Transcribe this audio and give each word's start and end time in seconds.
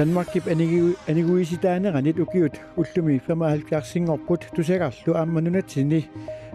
Danmarkip 0.00 0.46
anigu 0.48 0.96
aniguisitaanеранит 1.06 2.18
укиут 2.18 2.54
уллуми 2.76 3.20
75-сингорпут 3.28 4.48
тусагарлу 4.56 5.12
аамманунатсини 5.14 6.08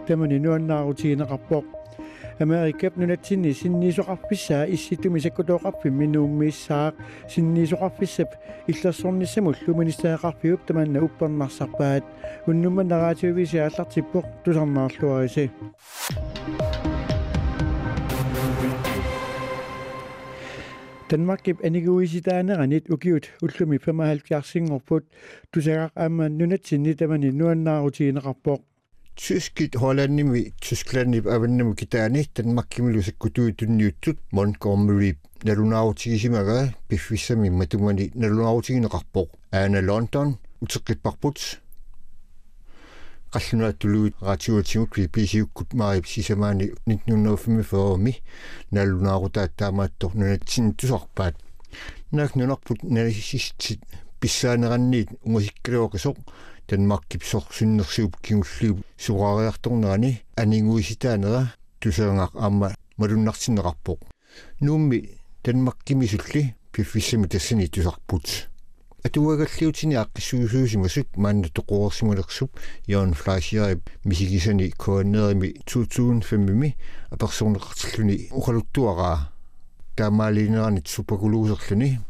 тамани 0.06 0.38
нуаннаарутигинеқарпоқ 0.40 1.64
Америкап 2.40 2.96
нунатсини 2.96 3.52
синнисоқарписсаа 3.52 4.66
исситуми 4.74 5.20
саккутооқарфи 5.20 5.88
минууммиссаақ 5.88 6.94
синнисоқарфиссап 7.32 8.30
иллерсорниссамуллу 8.66 9.78
министеэқарфиуп 9.80 10.66
таманна 10.66 11.04
уппернарсарпаат 11.06 12.04
уннумма 12.46 12.82
нараатиувиси 12.82 13.62
ааллартиппоқ 13.62 14.26
тусарнаарлуариси 14.44 15.50
Danmark 21.10 21.46
aniguisitaanaqa 21.66 22.64
nit 22.66 22.88
ukiut 22.94 23.26
ullumi 23.46 23.76
75-sinngerput 23.82 25.04
tusaqaqamman 25.52 26.32
nunatsini 26.38 26.94
tamani 27.02 27.30
nuannaarutiginiqarpoq 27.40 28.64
tyskit 29.22 29.78
hollannimi 29.82 30.42
tysklandip 30.66 31.28
avannami 31.36 31.74
kitaani 31.82 32.24
danmarkkimilusakku 32.38 33.30
tuutunniutsut 33.36 34.18
montgomery. 34.32 35.12
Nalunaarutigisimaga 35.44 36.56
piffissami 36.88 37.50
matumani 37.60 38.10
nalunaarutiginiqarpoq 38.14 39.28
aana 39.60 39.86
london? 39.90 40.34
Uteqqipparput 40.64 41.38
утеққиппарпут 43.26 43.32
qallunaatuluit 43.32 44.14
raatiuatigut 44.22 44.90
BBC-уккут 44.94 45.74
марип 45.74 46.06
сисамаани 46.06 46.72
1945ми 46.88 48.14
налунаарутааттаамааттор 48.72 50.14
нунатсин 50.14 50.74
тусарпаат 50.74 51.34
наак 52.12 52.36
нунарпут 52.36 52.82
налисистит 52.82 53.80
писсаанеранниит 54.20 55.08
унгасиккалуоқисоқ 55.24 56.16
Danmarkipsor 56.68 57.44
synnersiup 57.52 58.16
kingulliup 58.22 58.78
suqariartornerani 58.98 60.18
aniguisitaanera 60.36 61.42
tusangaq 61.80 62.32
aamma 62.34 62.68
malunnarsineqarpoq 62.98 64.00
nuummi 64.60 64.98
Danmarkimisulli 65.44 66.42
piffissimi 66.72 67.28
tassani 67.28 67.68
tusarput 67.68 68.26
атуагаллиутини 69.06 69.94
аққиссуусуусимасут 70.02 71.16
маанна 71.16 71.48
тоқуорсималерсуп 71.48 72.50
Jon 72.88 73.14
Fleischer 73.14 73.80
мисигисани 74.04 74.70
коаннерими 74.70 75.54
2005ми 75.64 76.74
аперсорнеқартиллуни 77.10 78.32
ухалуттуараа 78.32 79.30
таамаалинеранит 79.96 80.88
супакулуусерлуни 80.88 82.00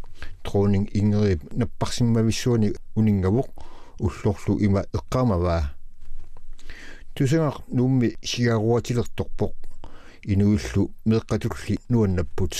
троонинг 0.43 0.89
ингерип 0.95 1.43
наппарсиммависсуани 1.53 2.73
унингавоқ 2.95 3.51
уллорлу 3.99 4.59
има 4.59 4.81
эққамаваа 4.97 5.77
тусангақ 7.15 7.57
нуумми 7.69 8.17
сигаруатилерторпоқ 8.23 9.53
инуиллу 10.23 10.91
меққатулли 11.05 11.79
нуаннаппут 11.91 12.55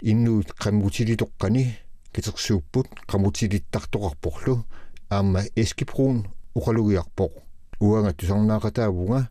иннуут 0.00 0.48
қаммутилитоққани 0.62 1.85
китерсууппут 2.15 2.87
қамутилиттартоқарпорлу 3.07 4.65
аама 5.09 5.41
эскипруун 5.55 6.27
ухалугиарпоқ 6.55 7.31
уанга 7.79 8.13
тусарнаақатаавунга 8.13 9.29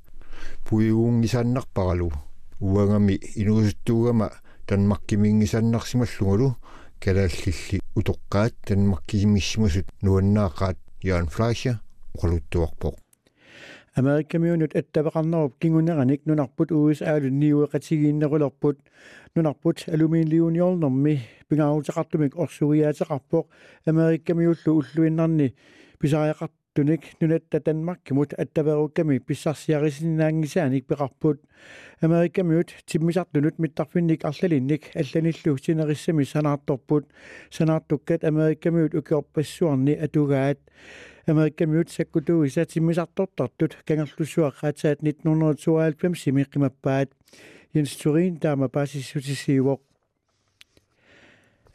пуиуунгисааннарпаралу 0.64 2.12
уангами 2.60 3.18
инуусуттуугама 3.36 4.32
танмаркимингисааннарсималлугалу 4.66 6.56
калааллилли 7.00 7.80
утоққаат 7.94 8.54
танмаркисимиссимасут 8.66 9.86
нуаннаақаат 10.02 10.78
Jørgen 11.02 11.30
Fleischer 11.34 11.76
quluttuarpoq 12.18 12.96
Amerikamiunut 13.94 14.74
attavaqarnerup 14.74 15.58
kinguneраник 15.60 16.26
нунарпут 16.26 16.70
USA-лу 16.70 17.28
ниуэқатигииннерулерпут 17.28 18.78
нунарпут 19.34 19.84
алуминиумниорнэрми 19.88 21.20
пингаарутеқартумик 21.48 22.36
орсугиаатеқарпоқ 22.36 23.46
Америкамиуллу 23.86 24.70
уллуиннарни 24.78 25.54
писариақартуник 26.00 27.02
нунатта 27.20 27.60
Данмаркимут 27.60 28.32
аттаверукками 28.32 29.18
писсарсиарисиннаангисааник 29.18 30.86
пеқарпут 30.86 31.42
Америкамиут 32.00 32.72
тиммисартунут 32.86 33.58
миттарфинник 33.58 34.24
арлалинник 34.24 34.82
алланиллу 34.94 35.58
синериссами 35.58 36.24
санаарторпут 36.24 37.08
санаартуккат 37.50 38.24
Америкамиут 38.24 38.94
укиорпассуарни 38.94 39.92
атугаат 39.92 40.58
American 41.27 41.69
Music 41.69 42.11
kutuisat 42.13 42.69
simisartortartut 42.69 43.73
kangerlussuaqaataat 43.87 45.01
1997 45.01 46.15
simiqqimappaat 46.21 47.09
Jens 47.73 47.97
Turin 47.97 48.37
taama 48.39 48.67
paasissutissiivoq 48.69 49.81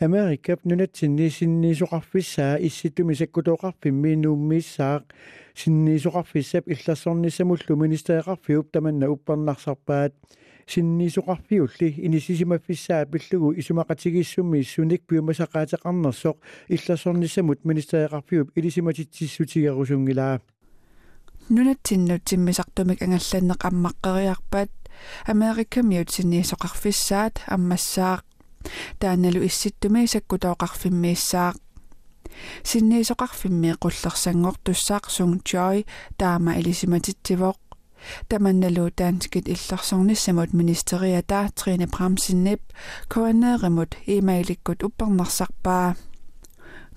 Amerikap 0.06 0.60
nunat 0.64 0.94
sinnisinniisuqarfissaa 0.94 2.54
issitumisakkutoqarfimmi 2.68 4.12
nuummiissaaq 4.22 5.02
sinniisuqarfissap 5.62 6.70
illassornisamulluministeeqarfiup 6.74 8.70
tamanna 8.72 9.10
uppernarserpaat 9.14 10.14
синнисоқарфиулли 10.66 11.94
инисисимаффиссаа 12.06 13.06
пиллугу 13.06 13.52
исумақатигиссумми 13.54 14.62
суник 14.62 15.02
пиумасақаатеқарнерсоқ 15.08 16.36
иллассорниссамут 16.68 17.64
министеэқарфиуп 17.64 18.52
илисиматитсиссутигерусунгилаа 18.54 20.40
нунатсиннут 21.50 22.24
тиммисартумик 22.24 23.02
ангалланнеқ 23.02 23.60
аммаққериарпаат 23.68 24.70
америкамиут 25.26 26.08
синнисоқарфиссаат 26.10 27.34
аммассаақ. 27.54 28.22
Тааналу 29.00 29.40
исситтуми 29.48 30.06
саккутооқарфиммииссаақ 30.12 31.56
синниисоқарфимми 32.70 33.72
қуллерсангор 33.82 34.56
туссаақсун 34.64 35.40
joy 35.44 35.84
таама 36.18 36.52
илисиматитсивоқ 36.60 37.56
таманналу 38.28 38.90
таанскит 38.90 39.48
иллерсорниссамут 39.48 40.52
министериата 40.52 41.50
Трine 41.56 41.86
Bramsinip 41.86 42.60
коанееремут 43.08 43.96
имаиликкут 44.06 44.82
уппернарсарпаа 44.82 45.96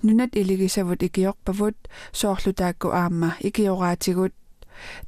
нунат 0.04 0.36
илигисавут 0.36 1.02
икиорпавут 1.02 1.76
соорлу 2.12 2.52
таакку 2.52 2.88
аама 2.90 3.36
икиораатигут. 3.40 4.34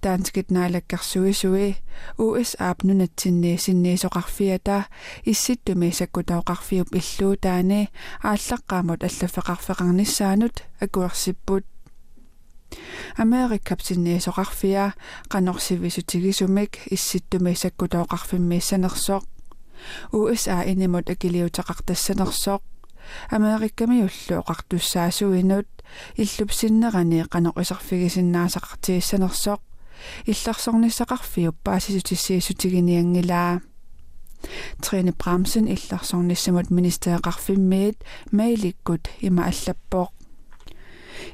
Таанскит 0.01 0.51
наалаккарсуисуи 0.51 1.77
USA 2.19 2.77
нунатсинни 2.83 3.59
синниисоқарфиата 3.65 4.87
исситтуми 5.25 5.91
саккутаоқарфиуп 5.99 6.89
иллуу 7.01 7.37
таани 7.37 7.91
ааллаққаамут 8.23 9.01
аллафеқарфеқарниссаанут 9.09 10.57
акуерсиппут 10.81 11.65
Америккап 13.17 13.81
синниисоқарфиа 13.81 14.93
қанорсивисутигисумик 15.33 16.77
исситтуми 16.91 17.55
саккутаоқарфиммииссанерсоқ 17.55 19.25
USA 20.13 20.63
инимут 20.67 21.11
акилиутеқартассанерсоқ 21.11 22.63
Америккамиуллу 23.31 24.43
оқартуссаасуинут 24.43 25.69
иллупсиннерани 26.17 27.25
qanoqisarfigisinnaasaqartigissanersoq 27.33 29.61
илларсорниссақарфиуп 30.27 31.57
паасисутиссиисутигиниангилаа 31.65 33.61
Trine 34.83 35.13
Bremsen 35.13 35.67
илларсорнissamut 35.75 36.71
ministeeqarfimmiit 36.71 37.97
mailikkut 38.33 39.09
ima 39.23 39.43
allappoq 39.51 40.11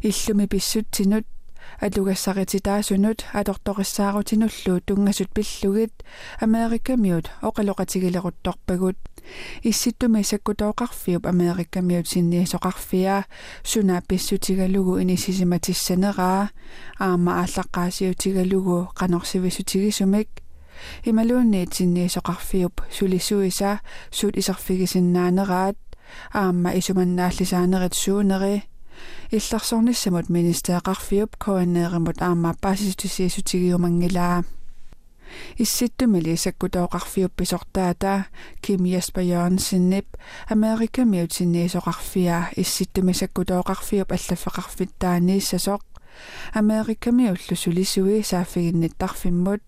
иллуми 0.08 0.46
писсутсинут 0.46 1.26
алугассарититааsunut 1.80 3.24
аторториссаарутинуллуу 3.32 4.80
тунгасут 4.86 5.30
пиллугит 5.34 5.92
америкамиут 6.40 7.30
оқалоқатигилерутторпагут 7.42 8.96
исситтуми 9.62 10.22
саккутооқарфиуп 10.22 11.26
америккамиут 11.26 12.06
синниисоқарфиа 12.08 13.24
суна 13.62 14.02
писсутигалугу 14.08 15.00
инисисиматиссанераа 15.00 16.50
аама 16.98 17.42
ааллаққаасиутигалугу 17.42 18.90
қанорсивисутигисумик 18.98 20.28
ималуунниит 21.04 21.74
синниисоқарфиуп 21.74 22.82
сулисуиса 22.90 23.80
сут 24.10 24.36
исерфигисиннаанераат 24.36 25.76
аама 26.32 26.70
исуманнааллисаанерит 26.78 27.94
суунери 27.94 28.64
илларсорниссамут 29.31 30.29
министеэқарфиуп 30.29 31.37
коаннееримут 31.37 32.21
аама 32.21 32.55
паасисутисиисутигиумангилаа 32.61 34.43
исситтумили 35.57 36.33
исаккутооқарфиупписортаата 36.33 38.25
ким 38.61 38.85
яспа 38.85 39.21
йонсиннип 39.21 40.17
америка 40.49 41.01
миутинниисоқарфиа 41.01 42.53
исситтуми 42.55 43.13
саккутооқарфиуп 43.13 44.09
аллаффеқарфиттаанииссасоқ 44.11 45.81
америками 46.53 47.29
уллусулисуи 47.29 48.21
сааффигинниттарфиммут 48.21 49.61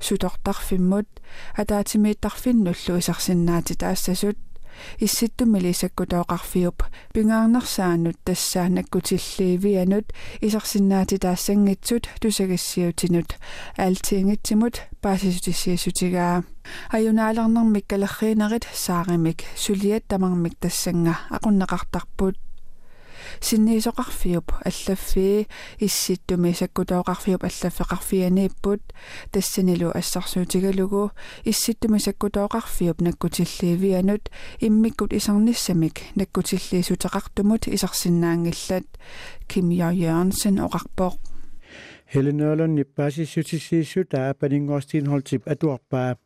сутортарфиммут 0.00 1.08
атаатимииттарфиннуллу 1.56 2.98
исарсиннаати 2.98 3.74
таассасут 3.74 4.38
исситтумили 4.99 5.71
исаккутооқарфиуп 5.71 6.83
пингаарнерсаанут 7.13 8.17
тассаа 8.23 8.69
наккутиллиивианут 8.69 10.13
исарсиннаати 10.41 11.17
таассангитсут 11.17 12.09
тусагассиутинут 12.21 13.29
аалтиингитсимут 13.77 14.75
паасисутиссиасутигаа 15.01 16.43
аюнаалернэрмик 16.91 17.85
калерриинерит 17.87 18.65
сааримик 18.73 19.43
сулиат 19.55 20.03
тамармик 20.07 20.55
тассанга 20.59 21.19
aqunneqartarput 21.29 22.44
синниисоқарфиуп 23.40 24.52
аллаффии 24.64 25.48
исситтуми 25.78 26.52
саккутооқарфиуп 26.52 27.44
аллаффеқарфианииппут 27.44 28.82
тассанилу 29.30 29.90
ассарсуутигалугу 29.94 31.12
исситтуми 31.44 31.98
саккутооқарфиуп 31.98 33.00
наккутиллиивианут 33.00 34.30
иммиккут 34.60 35.12
исарниссамик 35.12 36.00
наккутиллиисутеқартумут 36.16 37.68
исарсиннаангиллат 37.68 38.86
ким 39.48 39.70
я 39.70 39.90
йørnsen 39.92 40.58
оқарпоқ 40.66 41.14
Helenørlund 42.14 42.74
nippaasissutissiissutaa 42.74 44.34
paningoostinholtip 44.34 45.42
atuarpaa 45.52 46.16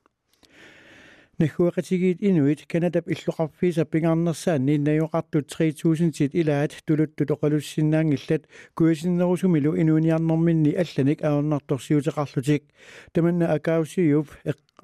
Нахуэқатигиит 1.39 2.18
инуит 2.19 2.65
канадап 2.68 3.07
иллоқарфииса 3.07 3.86
пингарнерсаанни 3.86 4.75
иннаюоқартут 4.75 5.47
3000 5.47 6.12
тит 6.12 6.36
илаат 6.36 6.74
тулуттут 6.86 7.31
оқалуссиннаангиллат 7.31 8.44
куисиннерусумилу 8.75 9.71
инуниарнэрминни 9.81 10.75
алланик 10.75 11.24
аернарторсиутеқарлутик 11.24 12.63
таманна 13.13 13.53
акаусиуп 13.53 14.27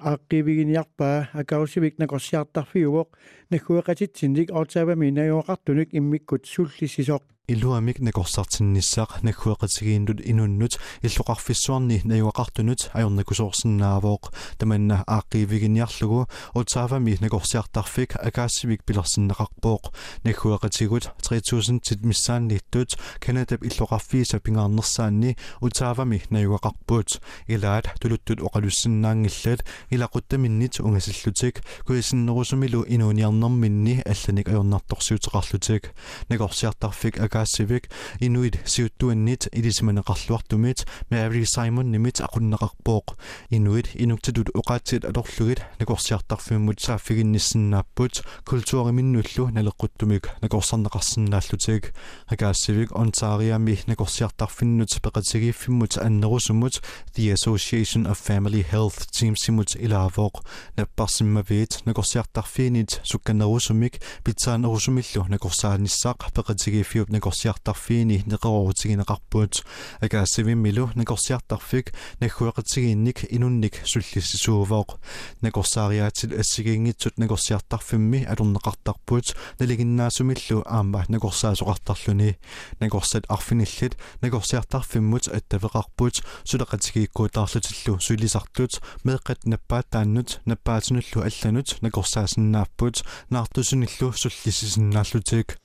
ааққивигиниарпаа 0.00 1.28
акаусивик 1.32 1.98
накорсиартарфиуоқ 1.98 3.08
нахуэқатитсинник 3.50 4.48
аутаавами 4.50 5.08
иннаюоқартунук 5.10 5.88
иммиккут 5.98 6.46
суллисисоқ. 6.46 7.22
Илуамик 7.48 8.00
накорсартиннissaaq 8.00 9.22
наккуэқатигииннут 9.22 10.18
инуннут 10.18 10.80
иллоқарфиссуарни 11.06 12.02
наюақартунут 12.02 12.90
ajornakusoorsinnaavooq 12.92 14.34
tamanna 14.58 15.04
aaqqiiviginiarlugu 15.06 16.26
utaavami 16.58 17.14
nakорсиартарфик 17.22 18.16
акаассивик 18.18 18.82
пилерсиннеқарпооq 18.82 19.94
наккуэқатигут 20.24 21.14
3000 21.22 21.78
тит 21.86 22.02
миссаанниттут 22.02 22.98
канадап 23.20 23.62
иллоқарфииса 23.62 24.40
пингаарнерсаанни 24.40 25.36
utaavami 25.62 26.22
наюақарпуут 26.30 27.22
илаат 27.46 27.94
тулуттут 28.00 28.42
оқалуссиннаангиллат 28.42 29.62
илақуттаминнит 29.89 30.79
унгасиллутик 30.79 31.61
куисиннерусумилу 31.85 32.85
инуниарнэрминни 32.87 34.03
алланик 34.05 34.47
ajornarторсиутеқарлутик 34.47 35.91
накорсиартарфик 36.29 37.19
ага 37.19 37.41
акаассивик 37.41 37.89
инуит 38.19 38.59
сиуттуаннит 38.65 39.47
илисиманеқарлуартумит 39.51 40.85
мааври 41.09 41.43
саймон 41.43 41.91
нимит 41.91 42.21
aqunneqarpooq 42.21 43.17
инуит 43.49 43.89
инуктатут 43.95 44.49
уqaатсит 44.53 45.05
алорлугит 45.05 45.63
накорсиартарфиммут 45.79 46.79
сааффигинниссиннааппут 46.79 48.23
культуариминнуллу 48.45 49.49
налеққуттумик 49.49 50.29
накорсарнеқарсинааллутик 50.41 51.93
акаассивик 52.27 52.91
онтариами 52.91 53.79
накорсиартарфиннут 53.87 54.89
пеқатигииффиммут 55.01 55.97
аннерусумут 55.97 56.81
the 57.15 57.31
association 57.31 58.05
of 58.05 58.17
family 58.17 58.61
health 58.61 59.09
teamsimut 59.11 59.74
ilaavoq 59.78 60.42
наппарсиммавиит 60.76 61.82
накорсиартарфиинит 61.84 63.00
сукканерусумик 63.04 64.00
питсаанерусумиллу 64.24 65.26
накорсааниссаақ 65.28 66.32
пеқатигииффиуп 66.34 67.08
накорсиартарфиини 67.10 68.24
неқерорутигинеқарпуут 68.26 69.64
акаассивиммилу 70.00 70.90
накорсиартарфик 70.94 71.92
наггуэқатигиинник 72.20 73.26
инунник 73.30 73.74
суллиссисуувооқ 73.84 74.98
накорсаариаатил 75.40 76.38
ассигиингитсут 76.40 77.18
накорсиартарфимми 77.18 78.24
алернеқартарпуут 78.24 79.34
налигиннаасумиллу 79.58 80.62
аама 80.66 81.04
накорсаасоқартарлуни 81.08 82.36
накорсат 82.80 83.24
арфиниллит 83.28 83.96
накорсиартарфиммут 84.20 85.28
аттавеқарпуут 85.28 86.22
сулеқатигииккуутаарлутиллу 86.44 88.00
сулисарлут 88.00 88.80
меэққат 89.04 89.44
наппаатааннут 89.66 90.40
наппаатинуллу 90.44 91.24
алланут 91.26 91.82
накорсаасиннааппут 91.82 93.02
наартусуниллу 93.30 94.12
суллиссисиннааллутик 94.12 95.58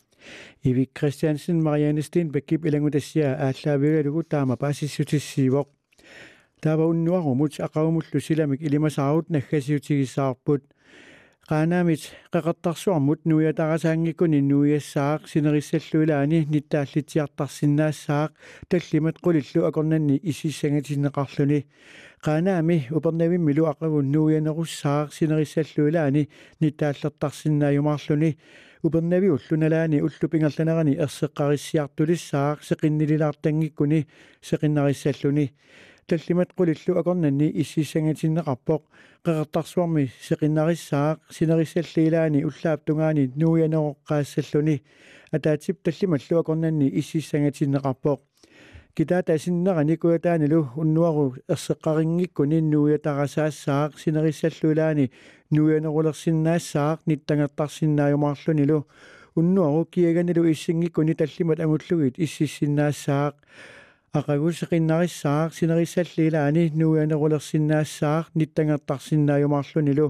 Ivik 0.64 0.92
Christiansen 0.94 1.62
Marianne 1.62 2.02
Stenbæk 2.02 2.52
ilangudassia 2.52 3.38
ааллаавигалугу 3.38 4.24
таама 4.24 4.58
паасиссутиссиивоқ 4.58 5.68
таава 6.62 6.88
уннуарумут 6.88 7.60
ақаумуллу 7.60 8.20
силамик 8.20 8.62
илимасаарут 8.62 9.30
наггасиутигиссаарпут 9.30 10.64
qaaнаамит 11.52 12.04
qeqertarsuarmut 12.34 13.26
nuiatarasaangikuni 13.30 14.40
nuiassaaq 14.50 15.22
sinerissalluulaani 15.32 16.40
nittaallitiartarsinnaassаақ 16.54 18.32
таллимат 18.72 19.18
qulillu 19.26 19.66
akornanni 19.70 20.16
isissangatineqarluni 20.32 21.60
qaaнаами 22.26 22.78
upernavimmilu 22.98 23.68
aqavun 23.74 24.12
nuianerussaaq 24.14 25.08
sinerissalluulaani 25.18 26.24
nittaallertarsinnaayumaarluni 26.62 28.32
upernavi 28.88 29.30
ullunalaani 29.36 30.04
ullupingerlanerani 30.08 30.94
erseqqarissiartulissaaq 31.06 32.64
seqinnililaartangikkuni 32.70 34.00
seqinnarisalluni 34.50 35.46
таллимат 36.08 36.50
qulillu 36.58 36.98
akornanni 37.02 37.48
ississangatineqarpoq 37.64 38.82
qeqertarsuarmi 39.26 40.06
seqinnarissaaq 40.28 41.18
sinerissallиилаани 41.38 42.40
уллааптунгаани 42.50 43.24
нуианероqqаассаллуни 43.42 44.78
атаатип 45.36 45.78
таллималлу 45.86 46.36
akornanni 46.42 46.88
ississangatineqarpoq 47.02 48.20
китаата 48.96 49.34
асиннерани 49.34 49.96
куятааналу 49.98 50.60
уннуару 50.82 51.26
ерсеққарингиккуни 51.54 52.60
нуиатарасаассаақ 52.72 53.92
синерissallулаани 54.04 55.06
нуианерулерсиннаассаақ 55.56 57.00
ниттангертарсиннааюмаарлунилу 57.10 58.80
уннуару 59.40 59.86
киаганилу 59.86 60.44
иссингиккуни 60.52 61.14
таллимат 61.14 61.60
агуллугит 61.60 62.16
иссиссиннаассаақ 62.26 63.34
ақагусеқиннариссаақ 64.19 65.51
синерissallиилаани 65.59 66.65
нуианерулерсиннаассаақ 66.81 68.25
ниттангертарсиннааюмаарлунилу 68.39 70.09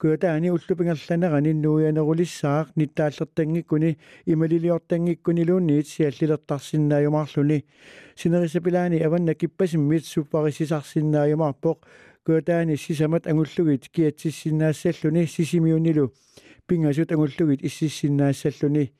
куятаани 0.00 0.48
уллупингерланерани 0.50 1.52
нуианерулиссаақ 1.64 2.66
ниттааллертангиккуни 2.80 3.90
ималилиортангиккунилуунниит 4.32 5.86
сиаллилертарсиннааюмаарлуни 5.94 7.64
синерисапилаани 8.20 8.98
аванна 9.06 9.34
киппасиммит 9.40 10.04
суппарисисарсиннааюмаарпоқ 10.12 11.78
куятаани 12.26 12.76
сисамат 12.76 13.26
ангуллугит 13.26 13.88
киатсиссиннаассаллуни 13.94 15.26
сисимиунилу 15.26 16.12
пингасут 16.66 17.12
ангуллугит 17.12 17.62
иссиссиннаассаллуни 17.62 18.92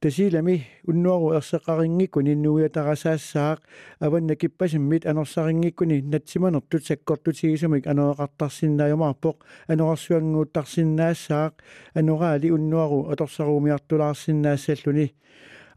тасилами 0.00 0.66
уннуару 0.86 1.32
ерсеқарингиккуни 1.38 2.34
нуиатарасаассаақ 2.34 3.58
аванна 4.00 4.36
киппасиммит 4.36 5.06
анерсарингиккуни 5.06 6.02
натсиманертут 6.02 6.86
саккортутигисумик 6.86 7.86
анеэқартарсиннааюмаарпоқ 7.86 9.36
анерасsuanngууттарсиннаассаақ 9.72 11.52
анораали 11.94 12.50
уннуару 12.50 13.08
аторсарумиартулаарсиннаассаллуни 13.12 15.14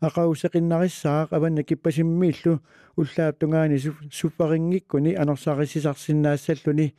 ақаусеқиннариссаақ 0.01 1.27
аванна 1.31 1.63
киппасиммииллу 1.63 2.59
уллааптунгаани 2.97 3.77
суффарингиккуни 4.11 5.15
анерсарисисарсиннаассаллуни 5.21 6.93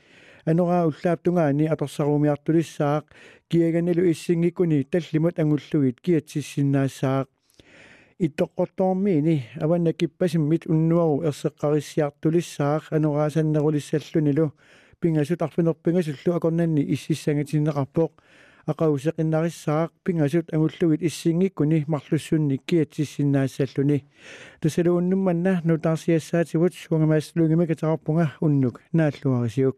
анораа 0.44 0.86
уллааптунгаани 0.86 1.66
аторсарумиартулиссаақ 1.72 3.04
киаганилу 3.50 4.02
иссингиккуни 4.10 4.84
таллимат 4.84 5.38
ангуллугит 5.38 6.00
киатсиссиннаассаақ 6.00 7.26
иттоққортоормиини 8.24 9.42
аванна 9.60 9.92
киппасиммит 9.92 10.66
уннуару 10.66 11.22
ерсеққариссиартулиссаақ 11.28 12.82
анораасаннерулиссаллунилу 12.96 14.52
пингасут 15.00 15.42
арфинерпинgasулlu 15.42 16.36
акорнанни 16.36 16.82
иссиссангатиннеқарпоқ 16.94 18.12
ақаусеқиннарissаақ 18.70 19.90
пингасут 20.04 20.52
агуллугит 20.52 21.02
иссингиккуни 21.02 21.84
марлуссунни 21.86 22.56
киатсиссиннаассаллуни 22.68 24.04
тусалууннумманна 24.60 25.62
нутаарсиассаатигут 25.64 26.74
сунгамааслугима 26.74 27.66
катарпунга 27.66 28.26
уннук. 28.40 28.82
Нааллуарисиук 28.92 29.76